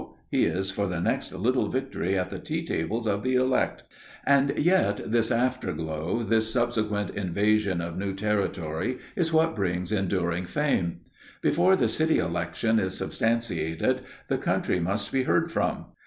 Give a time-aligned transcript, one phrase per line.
[0.31, 3.83] He is for the next little victory at the tea tables of the elect!
[4.25, 11.01] And yet, this afterglow, this subsequent invasion of new territory is what brings enduring fame.
[11.43, 15.85] Before the city election is substantiated, the country must be heard from.